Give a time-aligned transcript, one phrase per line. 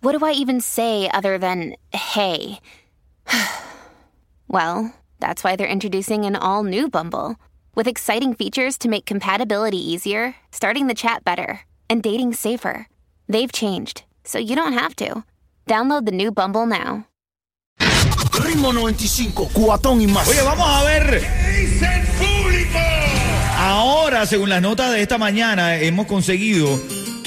[0.00, 2.60] what do I even say other than hey?
[4.48, 7.36] well, that's why they're introducing an all new Bumble
[7.74, 12.88] with exciting features to make compatibility easier, starting the chat better, and dating safer.
[13.28, 15.24] They've changed, so you don't have to.
[15.66, 17.06] Download the new Bumble now.
[18.40, 20.26] Ritmo 95, cuatón y más.
[20.28, 21.20] Oye, vamos a ver.
[21.20, 22.78] dice el público?
[23.56, 26.80] Ahora, según las notas de esta mañana, hemos conseguido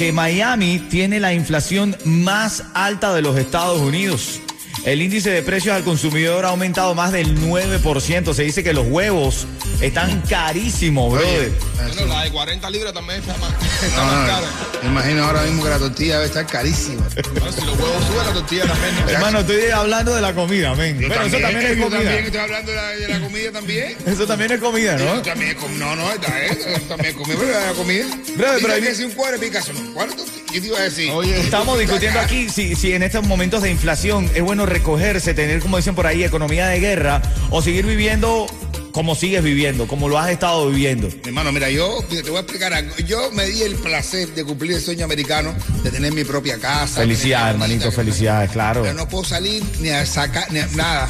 [0.04, 4.42] que Miami tiene la inflación más alta de los Estados Unidos.
[4.86, 8.34] El índice de precios al consumidor ha aumentado más del 9%.
[8.34, 9.48] Se dice que los huevos
[9.80, 11.52] están carísimos, brother.
[11.96, 13.52] Bueno, la de 40 libras también está más,
[13.82, 14.48] está No, más no, cara.
[14.84, 17.02] Me imagino ahora mismo que la tortilla debe estar carísima.
[17.32, 18.96] Bueno, si los huevos suben, la tortilla también.
[19.06, 19.10] ¿no?
[19.10, 21.00] Hermano, estoy hablando de la comida, men.
[21.00, 22.00] Yo Pero eso también es comida.
[22.00, 23.98] también estoy hablando de la, de la comida también.
[24.06, 25.22] Eso también es comida, ¿no?
[25.22, 28.06] también es com- no, no, esta es, eso también es comida, pero la comida.
[28.38, 30.43] pero Dice hay- si un cuadro Picasso, no, ¿cuál tortilla?
[30.54, 31.10] ¿Qué te iba a decir?
[31.10, 35.60] Oye, Estamos discutiendo aquí si, si en estos momentos de inflación es bueno recogerse, tener,
[35.60, 38.46] como dicen por ahí, economía de guerra, o seguir viviendo
[38.92, 41.08] como sigues viviendo, como lo has estado viviendo.
[41.08, 42.96] Mi hermano, mira, yo te voy a explicar algo.
[42.98, 47.02] Yo me di el placer de cumplir el sueño americano de tener mi propia casa.
[47.02, 48.84] Felicidades, hermanito, bonita, felicidades, claro.
[48.84, 51.10] Pero no puedo salir ni a sacar, ni a nada.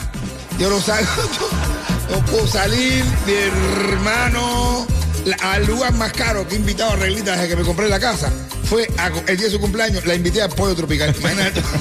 [0.58, 4.88] Yo no salgo, yo no puedo salir, mi hermano.
[5.26, 8.00] La- al lugar más caro que he invitado a Reglita desde que me compré la
[8.00, 8.32] casa
[8.66, 11.14] fue a- el día de su cumpleaños, la invité al pollo tropical.
[11.20, 11.62] Imagínate.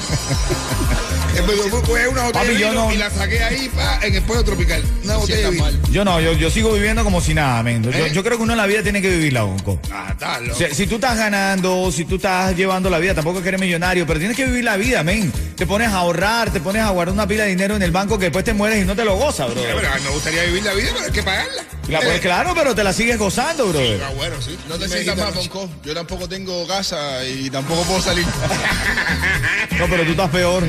[1.85, 4.43] Fue- una botella Papi, de vino no- y la saqué ahí pa, en el pollo
[4.43, 4.83] tropical.
[5.03, 5.63] Una botella de está vino.
[5.65, 5.91] mal.
[5.91, 7.83] Yo no, yo, yo sigo viviendo como si nada, men.
[7.83, 8.11] Yo, ¿Eh?
[8.13, 9.79] yo creo que uno en la vida tiene que vivirla, Bonco.
[9.91, 10.13] Ah.
[10.51, 13.49] O sea, si tú estás ganando, si tú estás llevando la vida, tampoco es que
[13.49, 15.31] eres millonario, pero tienes que vivir la vida, men.
[15.55, 18.17] Te pones a ahorrar, te pones a guardar una pila de dinero en el banco
[18.17, 19.61] que después te mueres y no te lo gozas, bro.
[19.61, 21.63] Eh, pero a mí me gustaría vivir la vida, pero hay que pagarla.
[21.89, 23.79] La- pues, Eh, claro, pero te la sigues gozando, bro.
[23.79, 24.57] ah, bueno, sí.
[24.67, 25.49] no te sientas anoche.
[25.49, 25.69] Bonco.
[25.83, 28.25] Yo tampoco tengo casa y tampoco puedo salir.
[29.79, 30.63] No, pero tú estás peor.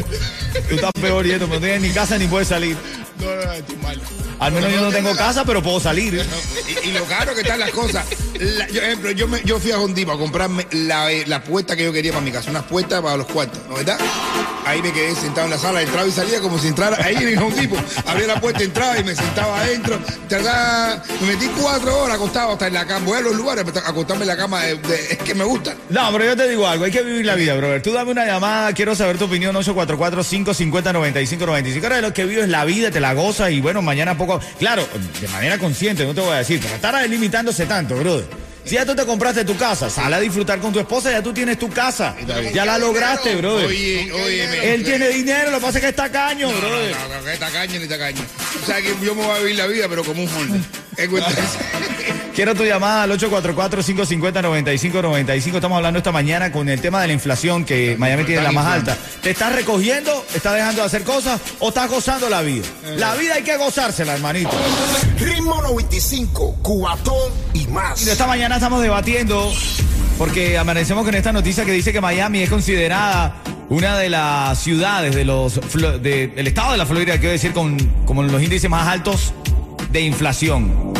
[0.69, 2.77] Tú estás peor y esto, no tienes ni casa ni puedes salir.
[3.21, 4.01] No, no, no, estoy mal.
[4.41, 6.25] Al menos yo no tengo casa, pero puedo salir.
[6.85, 8.05] Y, y lo caro que están las cosas.
[8.39, 11.77] La- yo, ejemplo, yo, me- yo fui a Hondipo a comprarme la, eh, la puerta
[11.77, 13.97] que yo quería para mi casa, unas puertas para los cuartos, ¿no verdad?
[14.67, 17.39] Ahí me quedé sentado en la sala, entraba y salía como si entrara ahí en
[17.39, 17.77] Hondipo.
[18.07, 19.99] Abría la puerta, entraba y me sentaba adentro.
[20.29, 23.07] Tardaba- me metí cuatro horas acostado hasta en la cama.
[23.07, 25.75] Voy a los lugares acostarme en la cama, de- de- es que me gusta.
[25.91, 27.83] No, pero yo te digo algo, hay que vivir la vida, brother.
[27.83, 31.83] Tú dame una llamada, quiero saber tu opinión, 844-550-9595.
[31.85, 34.41] Ahora de lo que vives la vida, te la gozas y bueno, mañana poco...
[34.59, 34.87] Claro,
[35.21, 38.25] de manera consciente, no te voy a decir, pero estar limitándose tanto, brother.
[38.65, 41.35] Si ya tú te compraste tu casa, sal a disfrutar con tu esposa, ya tú
[41.35, 42.17] tienes tu casa.
[42.55, 43.67] Ya la lograste, brother.
[43.67, 46.97] Oye, oye, Él tiene dinero, lo que pasa es que está caño, No, no, brother.
[46.97, 48.23] no, no, que tacaño ni tacaño.
[48.63, 50.59] O sea que yo me voy a vivir la vida, pero como un Honda.
[52.35, 55.55] Quiero tu llamada al 844-550-9595.
[55.55, 58.67] Estamos hablando esta mañana con el tema de la inflación que Miami tiene la más
[58.67, 58.97] alta.
[59.23, 60.25] ¿Te estás recogiendo?
[60.35, 61.41] ¿Estás dejando de hacer cosas?
[61.61, 62.65] ¿O estás gozando la vida?
[62.97, 64.51] La vida hay que gozársela, hermanito.
[65.21, 68.05] Ritmo 95, cuatón y más.
[68.05, 69.53] Y esta mañana estamos debatiendo
[70.19, 73.37] porque amanecemos con esta noticia que dice que Miami es considerada
[73.69, 75.61] una de las ciudades de los
[76.03, 79.33] de- del estado de la Florida, quiero decir, con como los índices más altos
[79.93, 80.93] de inflación.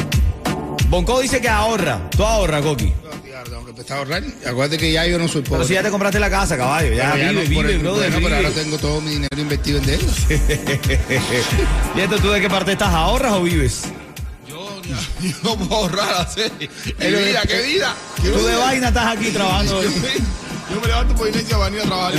[0.95, 2.09] Bonco dice que ahorra.
[2.11, 2.93] Tú ahorras, Coqui.
[3.27, 4.23] Claro, tengo que empezar a ahorrar.
[4.47, 5.57] Acuérdate que ya yo no soy pobre.
[5.59, 6.93] Pero si ya te compraste la casa, caballo.
[6.95, 8.11] Ya Pero ya vive, no vive, el- brother.
[8.13, 8.37] bueno, pero vive.
[8.37, 10.17] ahora tengo todo mi dinero invertido en deudas.
[11.97, 12.95] ¿Y esto tú de qué parte estás?
[12.95, 13.83] ¿Ahorras o vives?
[14.49, 14.97] Yo, yo
[15.43, 16.43] no puedo ahorrar, así.
[16.61, 17.95] ¿Qué Pero- vida, qué vida?
[18.23, 18.59] ¿Qué Tú de vida?
[18.59, 19.83] vaina estás aquí trabajando.
[19.83, 22.15] Yo me levanto por inercia para venir a trabajar.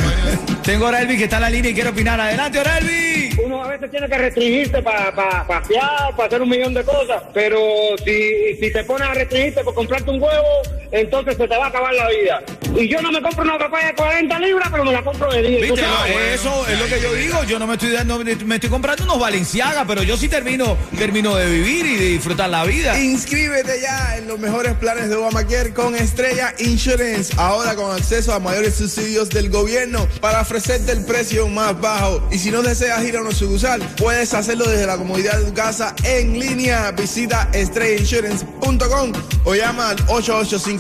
[0.63, 2.19] Tengo a Orelvi que está en la línea y quiere opinar.
[2.19, 3.34] Adelante, Orelvi.
[3.65, 5.13] A veces tiene que restringirse para
[5.47, 7.59] pasear, para hacer un millón de cosas, pero
[8.03, 10.61] si, si te pones a restringirte por comprarte un huevo,
[10.99, 12.43] entonces se te va a acabar la vida.
[12.77, 15.41] Y yo no me compro una papaya de 40 libras, pero me la compro de
[15.41, 15.61] 10.
[15.61, 15.79] ¿Viste?
[15.81, 16.19] Entonces, No, bueno.
[16.33, 17.43] eso es lo que yo digo.
[17.45, 21.35] Yo no me estoy dando, me estoy comprando unos Valenciaga, pero yo sí termino, termino
[21.35, 22.99] de vivir y de disfrutar la vida.
[22.99, 27.33] Inscríbete ya en los mejores planes de Obamacare con Estrella Insurance.
[27.37, 32.27] Ahora con acceso a mayores subsidios del gobierno para ofrecerte el precio más bajo.
[32.31, 35.53] Y si no deseas ir a una sucursal, puedes hacerlo desde la comodidad de tu
[35.53, 36.91] casa en línea.
[36.91, 39.13] Visita estrellainsurance.com
[39.45, 39.97] o llama al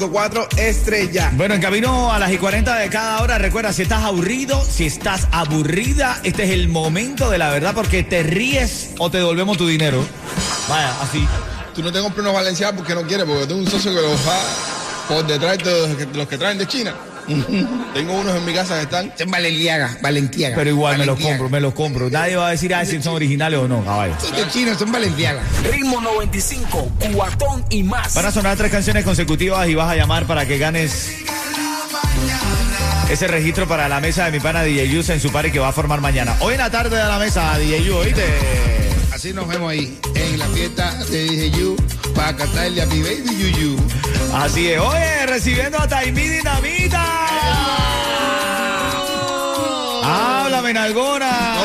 [0.05, 1.31] 8854 Estrella.
[1.35, 4.85] Bueno, en camino a las y 40 de cada hora, recuerda, si estás aburrido, si
[4.85, 9.57] estás aburrida, este es el momento de la verdad porque te ríes o te devolvemos
[9.57, 10.05] tu dinero.
[10.69, 11.27] Vaya, así.
[11.73, 14.19] Tú no te compras unos valencianos porque no quieres, porque tengo un socio que los
[14.27, 14.39] va
[15.07, 16.93] por detrás de los que, los que traen de China.
[17.93, 19.13] tengo unos en mi casa que están.
[19.17, 20.55] Es Valentiaga, Valentiaga.
[20.55, 22.09] Pero igual me los compro, me los compro.
[22.09, 24.13] Nadie va a decir ah, si son originales o no, caballo.
[24.19, 25.41] Son de chinos, son Valentiaga.
[25.71, 28.13] Ritmo 95, cuatón y más.
[28.13, 31.09] Van a sonar tres canciones consecutivas y vas a llamar para que ganes
[33.09, 35.69] ese registro para la mesa de mi pana DJ Yus en su party que va
[35.69, 36.35] a formar mañana.
[36.39, 38.84] Hoy en la tarde de la mesa, DJ Yu, ¿oíste?
[39.25, 41.75] Así nos vemos ahí, en la fiesta de DJ You,
[42.13, 43.75] para cantarle a mi baby Yuyu.
[44.31, 44.79] Así es.
[44.79, 47.03] Oye, recibiendo a Taimí Dinamita.
[50.03, 51.57] Háblame, Nalgona.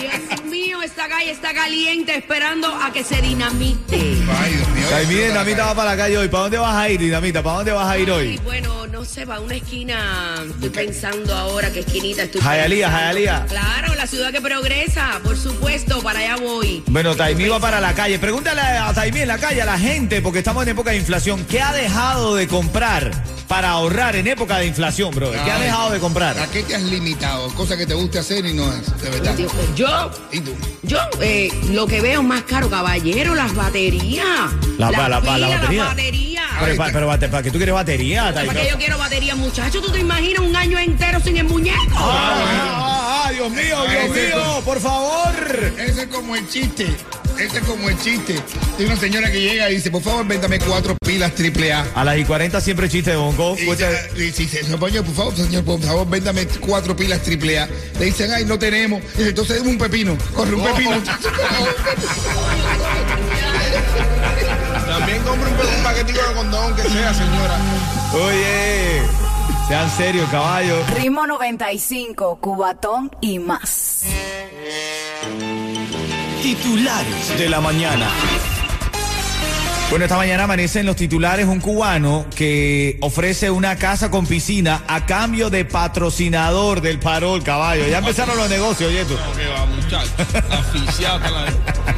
[0.00, 4.13] Dios mío, esta calle está caliente esperando a que se dinamite.
[4.30, 4.84] Ay, Dios mío.
[4.90, 6.28] Taimí Dinamita va para la calle hoy.
[6.28, 7.42] ¿Para dónde vas a ir, Dinamita?
[7.42, 8.38] ¿Para dónde vas a ir hoy?
[8.44, 10.34] bueno, no sé, va a una esquina.
[10.48, 12.40] Estoy pensando ahora qué esquinita estoy.
[12.40, 13.06] Jayalía, pensando.
[13.06, 13.46] Jayalía.
[13.48, 16.82] Claro, la ciudad que progresa, por supuesto, para allá voy.
[16.86, 18.18] Bueno, Taimí va para la calle.
[18.18, 21.44] Pregúntale a Taimí en la calle, a la gente, porque estamos en época de inflación.
[21.46, 23.10] ¿Qué ha dejado de comprar
[23.48, 25.30] para ahorrar en época de inflación, bro?
[25.32, 26.38] ¿Qué ha Ay, dejado de comprar?
[26.38, 27.48] ¿A qué te has limitado?
[27.54, 29.36] Cosas que te guste hacer y no es, de verdad.
[29.76, 30.52] Yo, ¿Y tú?
[30.82, 34.13] yo, eh, lo que veo más caro, caballero, las baterías.
[34.78, 36.42] La- la- la- la pilas, batería.
[36.60, 39.80] Pero, pa- pero, ¿para qué tú quieres batería, ¿Para qué yo quiero baterías, muchacho?
[39.80, 41.80] ¿Tú te imaginas un año entero sin el muñeco?
[41.94, 45.34] Ah, ah, ah, Dios mío, Dios mío, por favor.
[45.78, 46.94] Ese es como el chiste.
[47.38, 48.36] Ese es como el chiste.
[48.78, 51.86] Hay una señora que llega y dice, por favor, véndame cuatro pilas triple A.
[51.94, 53.56] A las y 40 siempre chiste de bongo.
[53.58, 57.68] Y y dice, señor, por favor, señor, por favor, véndame cuatro pilas triple A.
[57.98, 59.02] Le dicen, ay, no tenemos.
[59.14, 60.16] Y dice, entonces un pepino.
[60.34, 61.02] Corre un pepino.
[64.86, 67.58] También compro un, un paquetico de condón que sea, señora.
[68.12, 69.02] Oye,
[69.68, 70.76] sean serios, caballo.
[70.96, 74.04] Ritmo 95, Cubatón y más.
[76.44, 78.06] Titulares de la mañana.
[79.88, 84.82] Bueno, esta mañana amanece en los titulares un cubano que ofrece una casa con piscina
[84.86, 87.88] a cambio de patrocinador del parol, caballo.
[87.88, 89.14] Ya empezaron los negocios, oye tú.
[89.34, 90.12] Que va, muchacho.
[91.00, 91.93] La.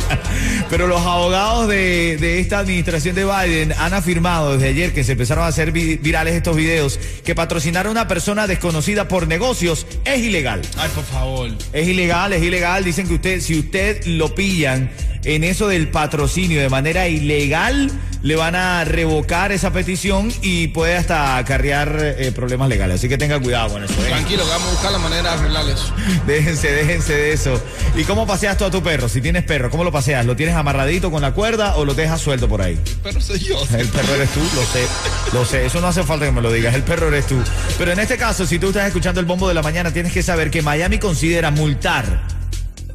[0.68, 5.12] Pero los abogados de, de esta administración de Biden han afirmado desde ayer que se
[5.12, 9.86] empezaron a hacer vi- virales estos videos que patrocinar a una persona desconocida por negocios
[10.04, 10.62] es ilegal.
[10.76, 11.50] Ay, por favor.
[11.72, 12.82] Es ilegal, es ilegal.
[12.84, 14.90] Dicen que usted, si usted lo pillan
[15.24, 17.90] en eso del patrocinio de manera ilegal,
[18.26, 22.96] le van a revocar esa petición y puede hasta acarrear eh, problemas legales.
[22.96, 23.94] Así que tenga cuidado con eso.
[24.02, 24.08] ¿eh?
[24.08, 25.94] Tranquilo, vamos a buscar la manera de arreglar eso.
[26.26, 27.62] Déjense, déjense de eso.
[27.94, 29.08] ¿Y cómo paseas tú a tu perro?
[29.08, 30.26] Si tienes perro, ¿cómo lo paseas?
[30.26, 32.76] ¿Lo tienes amarradito con la cuerda o lo dejas suelto por ahí?
[33.04, 33.62] Pero soy yo.
[33.78, 34.86] El perro eres tú, lo sé,
[35.32, 37.40] lo sé, eso no hace falta que me lo digas, el perro eres tú.
[37.78, 40.24] Pero en este caso, si tú estás escuchando el bombo de la mañana, tienes que
[40.24, 42.26] saber que Miami considera multar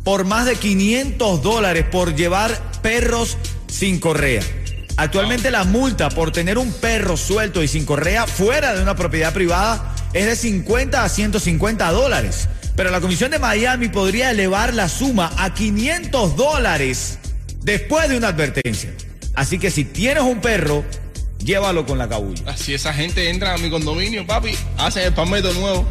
[0.04, 4.44] por más de 500 dólares por llevar perros sin correa.
[4.98, 9.34] Actualmente la multa por tener un perro suelto y sin correa fuera de una propiedad
[9.34, 12.48] privada es de 50 a 150 dólares.
[12.76, 17.20] Pero la Comisión de Miami podría elevar la suma a 500 dólares
[17.64, 18.92] después de una advertencia.
[19.36, 20.84] Así que si tienes un perro,
[21.40, 22.56] llévalo con la cabulla.
[22.58, 25.88] Si esa gente entra a mi condominio, papi, hacen el palmeto nuevo.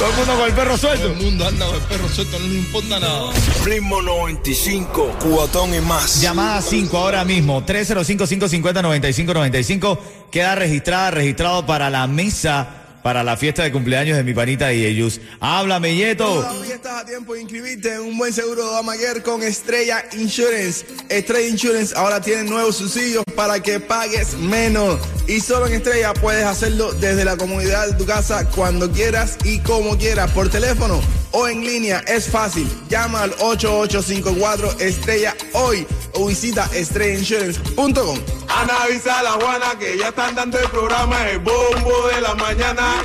[0.00, 1.06] Todo el mundo con el perro Todo suelto.
[1.08, 3.32] el mundo anda con el perro suelto, no le importa nada.
[3.66, 6.22] Ritmo 95, cuatón y más.
[6.22, 9.98] Llamada 5 ahora mismo, 305-550-9595.
[10.30, 14.84] Queda registrada, registrado para la mesa, para la fiesta de cumpleaños de mi panita y
[14.84, 15.20] ellos.
[15.40, 16.42] Háblame, Yeto.
[16.42, 20.86] Todavía estás a tiempo de inscribirte en un buen seguro de Obamacare con Estrella Insurance.
[21.08, 24.98] Estrella Insurance ahora tiene nuevos subsidios para que pagues menos.
[25.26, 29.60] Y solo en Estrella puedes hacerlo desde la comodidad de tu casa cuando quieras y
[29.60, 31.00] como quieras, por teléfono
[31.32, 32.02] o en línea.
[32.06, 32.68] Es fácil.
[32.88, 38.18] Llama al 8854 Estrella hoy o visita estrellainsurance.com.
[38.48, 42.34] Ana avisa a la Juana que ya están dando el programa El Bombo de la
[42.34, 43.04] Mañana.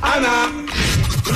[0.00, 0.66] Ana.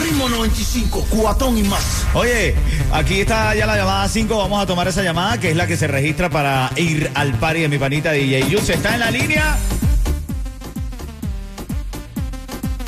[0.01, 2.07] Ritmo 95, cuatón y más.
[2.15, 2.55] Oye,
[2.93, 4.39] aquí está ya la llamada 5.
[4.39, 7.63] Vamos a tomar esa llamada que es la que se registra para ir al party
[7.63, 8.69] de mi panita DJ Yus.
[8.69, 9.59] ¿Está en la línea?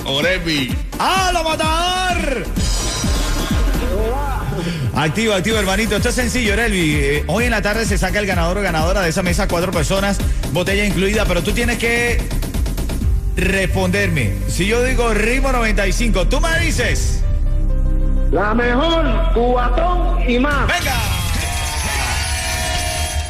[0.04, 0.76] Orevi.
[0.98, 2.46] ¡Ah, lo matador!
[4.94, 5.96] Activo, activo, hermanito.
[5.96, 6.94] Esto es sencillo, Relvi.
[6.94, 9.72] Eh, hoy en la tarde se saca el ganador o ganadora de esa mesa, cuatro
[9.72, 10.18] personas,
[10.52, 12.20] botella incluida, pero tú tienes que
[13.36, 14.34] responderme.
[14.48, 17.22] Si yo digo ritmo 95, tú me dices.
[18.30, 20.66] La mejor, cubatón y más.
[20.66, 20.96] ¡Venga!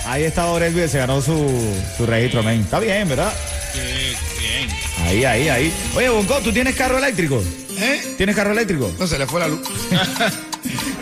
[0.07, 1.51] Ahí está Orelvi, se ganó su,
[1.97, 2.61] su registro, men.
[2.61, 3.33] Está bien, ¿verdad?
[3.75, 4.69] bien.
[5.07, 5.73] Ahí, ahí, ahí.
[5.97, 7.43] Oye, Bonco, ¿tú tienes carro eléctrico?
[7.79, 8.15] ¿Eh?
[8.17, 8.93] ¿Tienes carro eléctrico?
[8.99, 9.61] No se le fue la luz.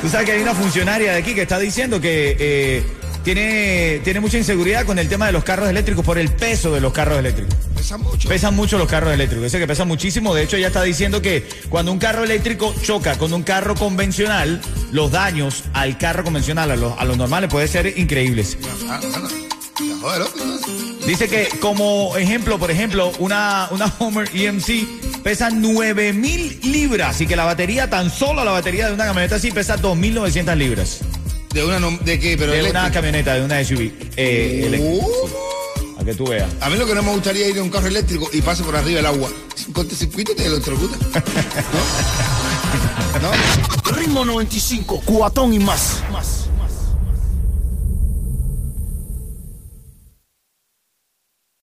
[0.01, 2.83] Tú sabes que hay una funcionaria de aquí que está diciendo que eh,
[3.23, 6.81] tiene, tiene mucha inseguridad con el tema de los carros eléctricos por el peso de
[6.81, 7.55] los carros eléctricos.
[7.77, 8.29] Pesa mucho.
[8.29, 9.45] Pesan mucho los carros eléctricos.
[9.45, 10.35] Dice que pesan muchísimo.
[10.35, 14.63] De hecho, ella está diciendo que cuando un carro eléctrico choca con un carro convencional,
[14.91, 18.57] los daños al carro convencional, a los, a los normales, pueden ser increíbles.
[18.89, 19.01] Ah.
[21.07, 27.37] Dice que como ejemplo, por ejemplo, una, una Homer EMC pesa 9000 libras y que
[27.37, 30.99] la batería, tan solo la batería de una camioneta así pesa 2900 libras.
[31.53, 32.37] ¿De una no- de qué?
[32.39, 33.93] Pero de una camioneta, de una SUV.
[34.17, 35.05] Eh, eléctrica.
[35.05, 36.01] Uh.
[36.01, 36.49] A que tú veas.
[36.61, 38.75] A mí lo que no me gustaría ir en un carro eléctrico y pase por
[38.77, 39.29] arriba el agua.
[39.67, 40.97] Un cortocircuito te electrocuta.
[43.21, 43.31] ¿No?
[43.31, 43.97] ¿No?
[43.97, 46.03] Ritmo 95, cuatón y más.
[46.13, 46.47] más.